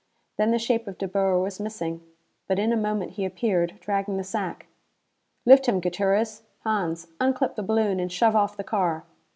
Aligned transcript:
Then 0.37 0.49
the 0.49 0.57
shape 0.57 0.87
of 0.87 0.97
De 0.97 1.07
Boer 1.07 1.37
was 1.37 1.59
missing! 1.59 2.01
But 2.47 2.57
in 2.57 2.73
a 2.73 2.75
moment 2.75 3.11
he 3.11 3.23
appeared, 3.23 3.79
dragging 3.81 4.17
the 4.17 4.23
sack. 4.23 4.65
"Lift 5.45 5.67
him, 5.67 5.79
Gutierrez. 5.79 6.41
Hans, 6.61 7.05
unclip 7.19 7.53
the 7.53 7.61
balloon 7.61 7.99
and 7.99 8.11
shove 8.11 8.35
off 8.35 8.57
the 8.57 8.63
car!" 8.63 9.03